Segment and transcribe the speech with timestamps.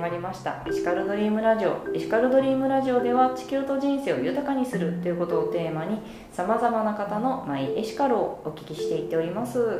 [0.00, 0.64] まりました。
[0.66, 1.76] エシカルドリームラジオ。
[1.94, 5.98] エシカルドリームラジオでは地球と人生を豊かにするということをテーマに
[6.32, 9.58] さまざまな方のマイエシカルをお聞きしていっております。
[9.60, 9.78] はい。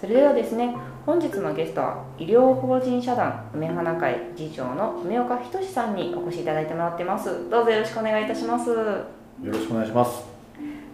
[0.00, 7.50] それではですね本日のゲストは医療法人社団梅花会次長の梅岡仁さんにお越しいただいてもらってます。
[7.50, 8.70] どうぞよろしくお願いいたします。
[8.70, 9.04] よ
[9.42, 10.24] ろしくお願いします。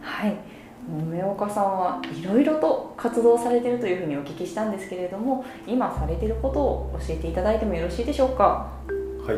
[0.00, 0.55] はい
[0.88, 8.70] 梅岡さんはいろいろと活動されているというふうにお聞きしたんですけれども今されていることを教えていただいてもよろしいでしょうか？
[9.26, 9.36] はい。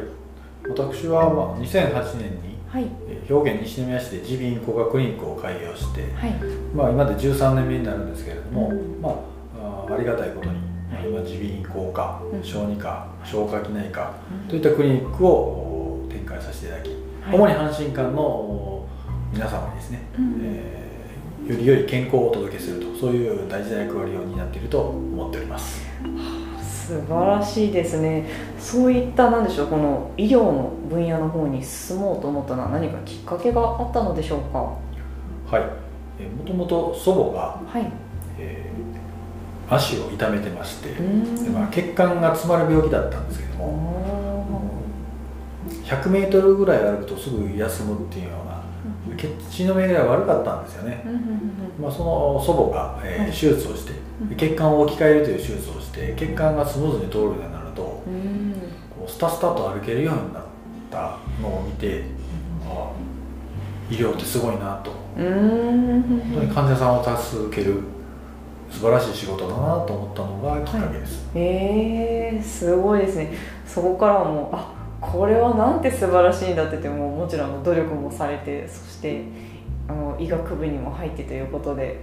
[0.68, 2.84] 私はまあ2008年に、はい、
[3.26, 6.34] 兵庫県西宮市で耳鼻咽喉科クリニックを開業して、はい。
[6.74, 10.56] まあ、今で13年目になるんですけれども、うん、まあ、ありがたいことに、
[10.92, 14.12] はい、今耳鼻咽喉科、小児科消化器内科、
[14.44, 16.90] うん、といったクリニックを展開させていただき、
[17.32, 18.86] 主に阪神間の
[19.32, 20.77] 皆様にですね、うん、えー
[21.48, 25.80] より良い健康をお届けするとそういう大事な役割を担っていると思っております。
[26.60, 28.26] 素晴らしいですね。
[28.58, 34.58] そういった何でしょうこの医療の分野の方に進もうと思ったのは何かきっかけがあったのでしょうか？
[35.56, 35.62] はい。
[36.36, 37.90] もともと祖母が、はい。
[38.38, 41.00] えー、足を痛めてましてで、
[41.50, 44.70] まあ、血管が詰まる病気だったんですけども
[45.84, 48.62] 100m ぐらい歩くとすぐ休むっていうような
[49.16, 51.04] 血の巡りが悪かったんですよね、
[51.80, 53.92] まあ、その祖母が、えー、手術をして
[54.36, 58.04] 血管を置き換えるという手術をして血管がスムーズに通るようになると、こ
[59.06, 60.42] うスタスタと歩けるようになっ
[60.90, 62.04] たのを見て、
[62.66, 62.90] あ
[63.90, 64.90] 医療ってすごいなと。
[65.16, 67.80] 本当に患者さんを助ける
[68.70, 73.32] 素晴らしい仕事だなと思ったのがきっかけです、はい、えー、すごいですね。
[73.66, 79.24] そこからもあこれはなんて素晴らしいんだって言ってももちろん努力もされてそして
[79.86, 82.00] あの医学部にも入ってということで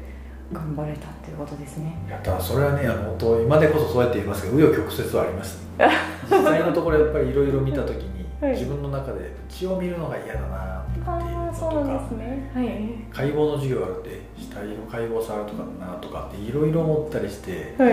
[0.52, 1.96] 頑張れたっていうことですね。
[2.10, 5.90] やったそれはねあの今でこそそうやって言いますけど紆余曲折はありました
[6.38, 12.68] 実際のところやっぱりいろいろ見た時に、はい、自分の中で血を見るのが嫌だなっていうのとか、ねはい、
[13.12, 17.92] 解剖の授業があるって死体を解剖されるとかなとかっていろいろ思ったりして、はい、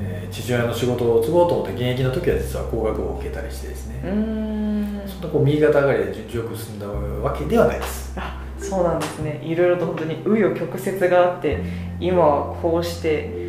[0.00, 4.00] えー、父親の仕事を継ごうと思って現役の時は実は工学部を受けたりしてですね。
[4.04, 4.98] そん。
[5.06, 8.14] なこう右肩上がりで順調く進んだわけではないです。
[8.16, 9.40] あそうなんですね。
[9.44, 11.62] いろいろと本当に紆余曲折があって
[12.00, 13.43] 今はこうしても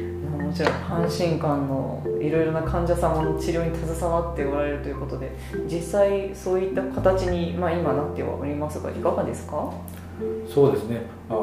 [0.55, 5.35] ちろん阪神間のいろいろな患者様の治療に携わっておられるということで
[5.67, 9.73] 実際そういった形に、まあ、今なってはおりますがいかがですか？
[10.47, 11.37] そうですね、あ、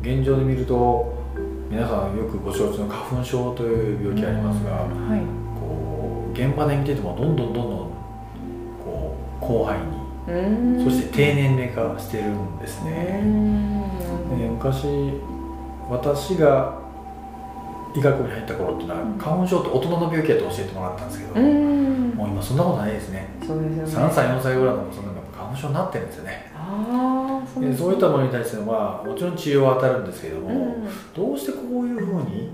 [0.00, 1.12] 現状で見ると
[1.68, 5.20] 皆さんよくご承知の花粉症という病気ありますが、はい、
[5.60, 7.64] こう現場で見ててもどんどんどんどん
[8.82, 9.80] こう広範囲
[10.78, 13.22] にそして低年齢化してるんですね。
[14.38, 15.12] で昔
[15.90, 16.80] 私が
[17.94, 23.28] 医学部に入った頃っていうのは、花粉症って大人の病気やと教えてもらったんですけど、もう今そんなことないですね。
[23.46, 24.06] そうですよね。
[24.06, 26.52] 3歳4歳ぐらいのその花粉症になってるんですよね。
[26.54, 32.48] あそうね、そういったものに対してはもちろん治療は当たるんですけれども、うん、どうしてこういうふうに、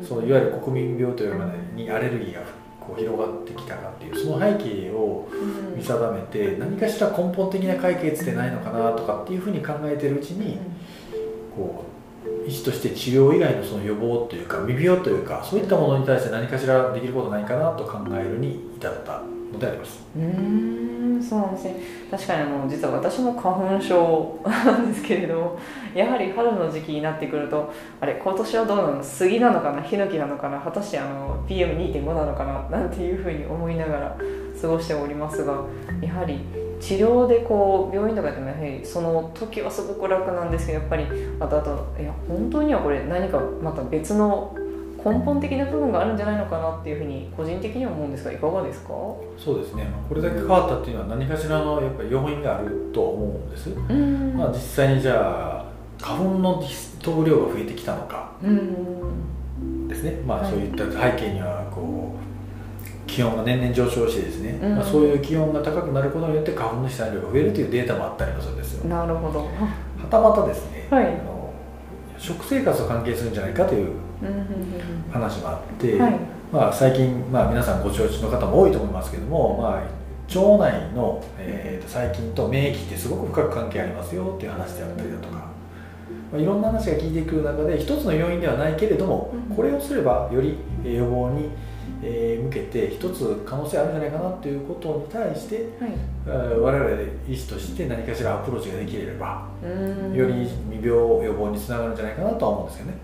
[0.00, 2.40] うん、そのいわゆる国民病というまでにアレルギーが
[2.80, 5.28] こう広がってきたかっていうその背景を
[5.76, 10.58] 見定めて、何かしら根本的な解決ってないのかなとかっていうふうに考えてるうちに
[11.54, 11.91] こう
[12.46, 19.20] 医師として治療以外のその予防というか未病というかそういったものに対して何かしらできることないかなと考えるに至った
[19.52, 20.00] のであります。
[20.16, 21.76] うんそうなんですね。
[22.10, 25.58] 確かにあの実は私も花粉症なんですけれども
[25.94, 27.70] やはり春の時期になってくると
[28.00, 29.02] あれ今年はどうなの？
[29.02, 29.80] 杉なのかな？
[29.82, 30.58] ヒノキなのかな？
[30.58, 32.78] 果たしてあの PM2.5 なのかな？
[32.78, 34.16] なんていうふうに思いながら
[34.60, 35.52] 過ごしておりますが
[36.00, 36.40] やはり
[36.82, 41.04] 治療でこう病院とかでもやはりその時はすごく楽なんですけどやっぱり
[41.38, 44.52] あとあといや本当にはこれ何かまた別の
[45.04, 48.88] 根本的な部分があるんじゃないのかなっていうふうに個人的には思うんですがいかがですか？
[49.38, 49.86] そうですね。
[50.08, 53.68] これだけ変わったっていうのは何かしらのやっぱり要因があると思うんです、
[54.36, 55.64] まあ、実際にじゃあ
[56.00, 56.62] 花粉の
[57.00, 58.32] 飛ぶ量が増えてきたのか
[59.88, 62.31] ですね、まあ、そういった背景にはこう
[63.12, 68.88] 気温が年々上昇してですね、うん、まあ、そういう気温が高くなることによって花粉の飛散量が増えるというデータもあったりもするんですよ。
[68.88, 69.40] なるほど。
[69.40, 69.48] は
[70.10, 71.52] たまたですね、はい、あの
[72.18, 73.90] 食生活と関係するんじゃないかという
[75.12, 76.12] 話もあって、はい、
[76.52, 80.02] まあ、最近、まあ、皆さんご承知の方も多いと思いますけども、まあ、
[80.38, 91.50] 腸内の、えー、細菌と免疫ってすごく深く関係ありますよっていう話であったりだとか、まあ、いろんな話が聞いてくる中で一つの要因ではないけれどもこれをすればより予防に
[92.04, 96.90] えー、向けて一つ可能性あるんじゃないかなということに対して、はい、我々
[97.28, 99.46] 医師として何かしらアプローチができれば
[100.12, 102.94] より未病予防につながるんじゃないかなとは思うんですよね。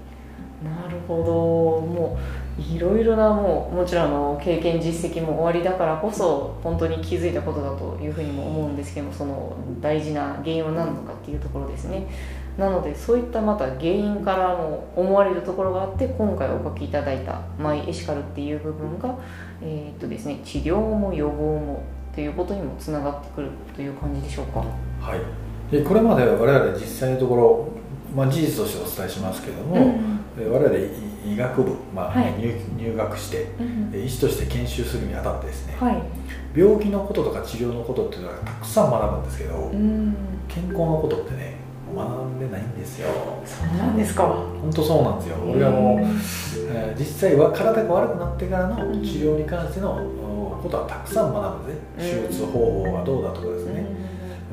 [0.64, 1.86] なるほど。
[1.86, 12.08] もういろいろなもうもちろんの経験実績も終わりだからこそ本当に気づいたことだというふうにも思うんですけどもその大事な原因は何なのかっていうところですね
[12.58, 19.14] なのでそういったまた原因からも思われるところがあって今回お書きいただいた「マイエシカル」っていう部分が、
[19.62, 21.82] えー、っとですね、治療も予防も
[22.12, 24.58] ということにもつながってくるという感じでしょうか？
[25.00, 25.20] はい。
[25.70, 27.68] でこれまで我々実際のところ、
[28.16, 30.74] まあ、事実としてお伝えしますけれども、うん、我々
[31.24, 33.46] 医学部、まあ、はい、入入学して、
[33.92, 36.02] うん、医師として研修するにあたってですね、はい、
[36.58, 40.16] 病気のこととか治療のことっていうのはたくさん学ぶんですけど、うん、
[40.48, 41.57] 健康のことってね
[42.88, 43.08] ですよ。
[43.44, 44.24] そうなんですか。
[44.24, 45.36] 本当そうなんですよ。
[45.44, 45.98] 俺はもう、
[46.70, 49.98] えー、実際は体が悪くなってからの治療に関しての
[50.58, 53.86] ことはたくさん学ぶんですね手術方法はどうだとかですね、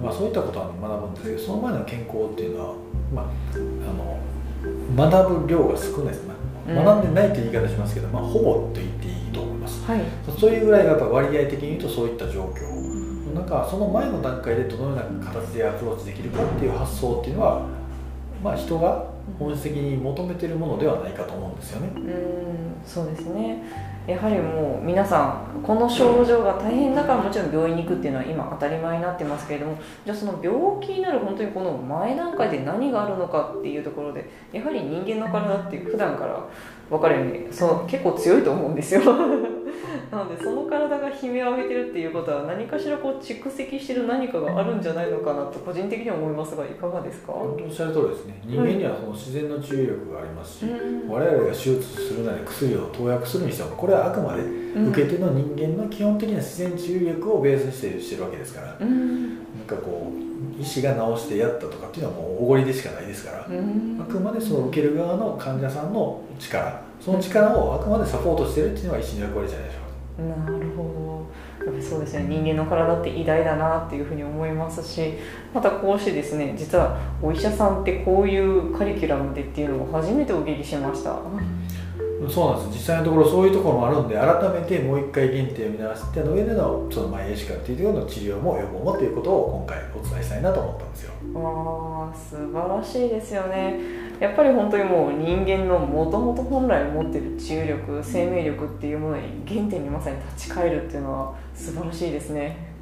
[0.02, 2.76] まあ、そういったことは学ぶんですけどその前の健康っていうのは、
[3.14, 6.34] まあ、あの学ぶ量が少ないです、ま
[6.82, 10.02] あ、学んでないという言い方しますけど、まあ、ほぼと言っていいと思います、はい、
[10.40, 12.86] そういうぐらいやっぱ割合的に言うとそういった状況。
[13.36, 17.68] なんかその前の段階でどのような形でアプローチできるかっていう発想っていうのは、
[18.44, 19.06] まあ、人が
[19.40, 21.90] 本質的に求めてるものではないかと思うんですよね。
[21.96, 23.64] うんそうですね
[24.08, 36.48] やはりもう皆さんこの症状が大変だからもちろん病院に行くっていうのは今当たり前になってますけれどもじゃあその病気になる本当にこの前段階で何があるのかっていうところでやはり人間の体って普段から
[36.88, 39.02] 分かるようにそう結構強いと思うんですよ
[40.12, 47.34] なのでその体が悲鳴を上げてるっていうことは何かしらこう蓄積してる何かがあるんじゃないのかなと個人的には思いますがいかがですか？
[47.34, 48.42] おっしゃる通りですね。
[48.46, 69.75] 人間にはその自然の治癒力がありますし、うん、我々が手術するなり薬を投薬するにしてもこれはあくまで受け手の人間の基本的な自然治癒力をベースにしてしてるわけですから、うん、なんかこう医師が治してやったとかっていうのはもうおごりでしかないですから、うん、あくまでその受ける側の患者さんの力その力をあくまでサポートしてるっていうのが医師の役割じゃないでしょうか
[70.18, 71.28] なるほ
[71.60, 75.16] どやっぱそうですね人間の体って偉大だなっていうふうに思いますし
[75.54, 81.20] またこうしてですね実はお医者さんってこういうカリキュラムでっていうのを初めてお聞きしました。
[82.30, 82.78] そうなんです。
[82.78, 91.14] 実際のところそういうところもあるんで改めてもう一回原点を見直しての上でのそのマイエシカルっていうところの治療も予防もということを今回お伝えしたいなと思ったんですよ。
[91.36, 93.80] ああ素晴らしいですよね。
[94.20, 102.75] やっぱり本当にもう人間のもともと本来持ってる治癒力生命力っていうものに原点にまさに立ち返るっていうのは素晴らしいですね。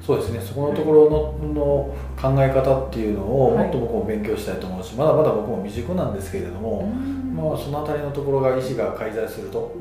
[0.00, 0.40] そうですね。
[0.40, 9.72] そこのところの,、の考え方っていうのをもっと僕も勉強したいと思うし、まだまだ僕も未熟なんですけれども、まあ、その辺りのところが医師が介在すると、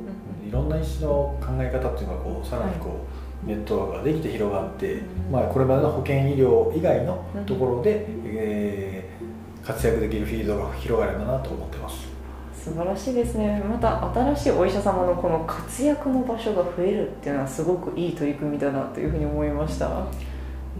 [0.48, 3.06] いろんな医師の考え方っていうのがこうさらにこ
[3.46, 5.02] う、ネットワークができて広がって、
[5.32, 12.19] まあ、これまでの保険医療以外のところで、えー、活躍できるフィールドが広がればなと思ってます。
[12.60, 13.64] 素晴らしいですね。
[13.64, 19.90] また新しいお医者様のこの活躍の場所が増えるっていうのはすごくいい取り組みだなというふうに思いました。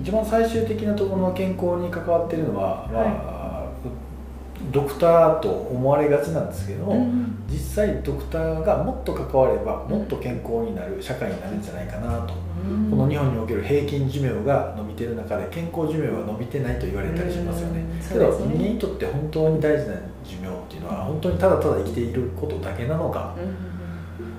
[0.02, 12.34] 一番最終的なところの健康に関わっているのは、まあ、はい、ドクターと思われがちなんですけども、うん、実際ドクターがもっと関わればもっと健康になる社会になるんじゃないかなと、
[12.70, 20.48] うん、この日本における平均寿命が伸びてる中で健康寿命は伸びてないと言われたりしますよね、うん、けど人間にとって本当に大事な寿命
[20.96, 23.36] 本当にただただ生きていることだけなのか、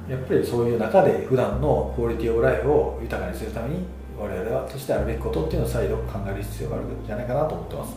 [0.08, 3.84] やっぱりそういう中で普段のクオリティオブライフを豊かにするために
[4.18, 7.96] 我々はとしてあるべきことっていうのを再度考える必要があるんじゃないかなと思ってます。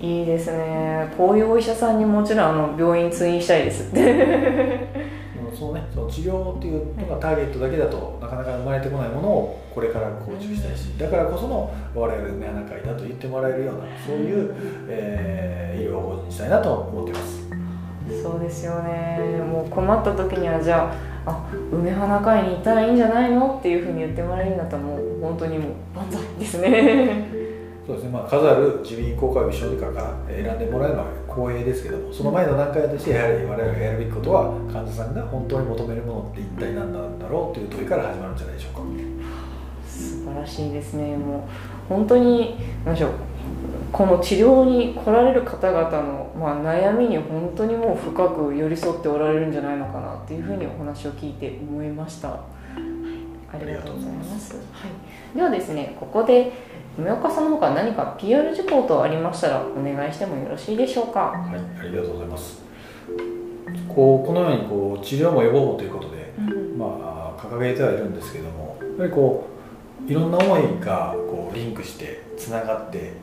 [0.00, 1.12] いいですね。
[1.16, 3.90] こういうお医者さんにもちろんあの病院通院したいです。
[3.90, 5.08] って
[5.58, 5.88] そのね。
[5.92, 14.54] その治療っていうのがターゲットだけだとなかなか生まれてこないものをこれから構築したいしだからこその我々の目鼻会だと言ってもらえるようなそういう、
[14.88, 15.57] えー、
[15.98, 17.48] 医療法人にしたいなと思っています。
[18.22, 19.42] そうですよね。
[19.50, 20.90] もう困った時にはじゃ
[21.26, 25.08] ああ梅花会に行ったらいいんじゃないのっていうふうに言ってもらえるんだったらもう。
[25.20, 27.26] 本当にもう万歳ですね。
[27.86, 38.80] そうですね、まあ、数ある耳鼻咽喉科病小児科から選んでもらえるのは光栄ですけどもその前の段階としてやはり我々がやるべきことは患者さんが本当に求めるものって一体何なんだろうという問いから始まるんじゃないでしょうか。
[39.88, 41.16] 素晴らしいですね。
[41.16, 41.40] もう
[41.88, 43.10] 本当に何でしょう
[43.92, 52.28] この治療に来られる方々の、まあ、悩みに本当にもう深く寄り添っておられるんじゃないのかなっていうふうにお話を聞いて思いました。
[52.28, 54.56] ありがとうございます。
[54.56, 54.60] は
[55.34, 56.52] い、ではですね、ここで
[56.98, 61.20] 梅岡さんの方から何か PR 事項等ありましたらお願いしてもよろしいでしょうか？
[61.20, 62.62] はいありがとうございます。
[63.88, 69.46] こうこのようにこう治療も予防ということで、うん、まあ、掲げてはいるんですけどもやっぱりこ
[70.06, 73.14] ういろんな思いがこうリンクしてつながって、うん、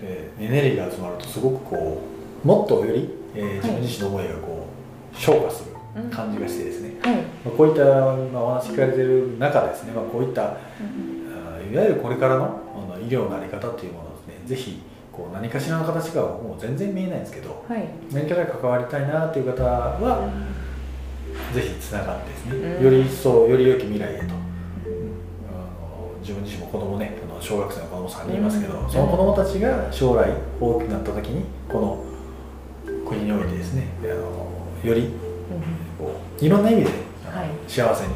[0.00, 2.02] でエネルギーが集まるとすごくこ
[2.44, 4.66] うもっとより、えー、自分自身の思いがこ
[5.12, 5.74] う昇華する
[6.10, 14.34] 感じがしてですね、はい、まあ、こういった、まあ、お話聞かれてる中ですね、まあ、こういった、うん、いわゆるこれからのあの医療の在り方っていうものをですね。
[14.46, 14.82] ぜひ
[15.12, 32.04] こう何かしらの形がもう全然見えないんですけど、はい、何かしら関わりたいなという方は、うん、ぜひつながってですね、うん、より一層より良き未来へと、うん、あの自分自身も子供ね小学生の子供さんにいますけど、その子供たちが将来大きくなった時にこの
[33.06, 34.48] 国においてですねあの
[34.82, 35.10] より
[35.98, 36.90] こういろんな意味で、
[37.24, 38.14] はい、幸せに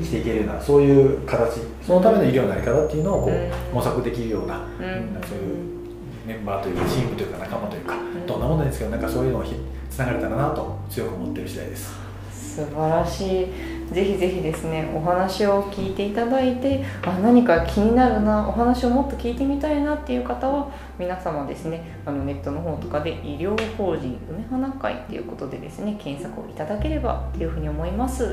[0.00, 5.80] 生きていけるようなそういう形そのための医療の在り方っていうのをこう模索できるような、そういう
[6.26, 7.94] メンバーというかチームというか仲間というか、
[8.26, 9.44] どんなものですけどなんかそういうのを
[9.88, 11.94] つながれたらなと強く思ってる次第です。
[12.32, 13.46] 素晴らしい
[13.92, 28.30] ぜひぜひですねお話を聞いていただいてあ何か気になるなお話をもっと聞いてみたいなっていう方は皆様ですねあのネットの方とかで医療法人梅花会っていうことでですね検索をいただければっていうふうに思います、は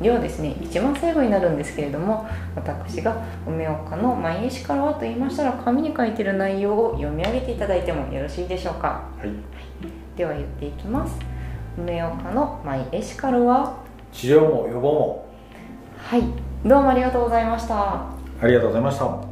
[0.00, 9.28] い、ではですね一番最後になるんですけれども私が梅岡の「毎日からは」と言いましたら紙に書いてる内容を読み上げていただいてもよろしいでしょうか、はい、
[10.16, 11.18] では言っていきます。
[11.76, 13.76] 梅岡の「マイエシカルは」
[14.12, 15.28] 治療も予防も。
[15.98, 16.22] はい。
[16.64, 18.18] どうもありがとうございました。
[18.40, 19.27] ありがとうございました